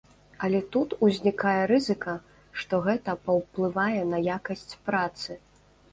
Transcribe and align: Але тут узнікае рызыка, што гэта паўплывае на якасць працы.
Але 0.45 0.59
тут 0.75 0.93
узнікае 1.07 1.59
рызыка, 1.73 2.15
што 2.61 2.81
гэта 2.89 3.17
паўплывае 3.27 4.01
на 4.15 4.25
якасць 4.37 4.73
працы. 4.89 5.31